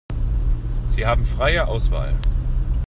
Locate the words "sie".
0.87-1.05